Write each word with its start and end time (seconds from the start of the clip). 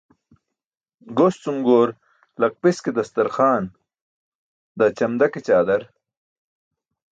Goscum 1.19 1.59
goor 1.67 1.89
laqpis 2.39 2.77
ke 2.83 2.91
dastar 2.97 3.27
xwaan, 3.35 3.65
daa 4.77 4.91
ćamda 4.97 5.25
ke 5.33 5.39
ćaadar. 5.47 5.83